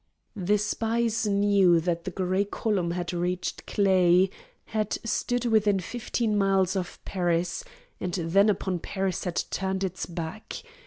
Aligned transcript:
The 0.35 0.57
spies 0.57 1.27
knew 1.27 1.79
that 1.79 2.05
the 2.05 2.09
gray 2.09 2.43
column 2.43 2.89
had 2.89 3.13
reached 3.13 3.67
Claye, 3.67 4.31
had 4.65 4.97
stood 5.07 5.45
within 5.45 5.79
fifteen 5.79 6.35
miles 6.39 6.75
of 6.75 6.97
Paris, 7.05 7.63
and 7.99 8.15
then 8.15 8.49
upon 8.49 8.79
Paris 8.79 9.25
had 9.25 9.43
turned 9.51 9.83
its 9.83 10.07
back. 10.07 10.63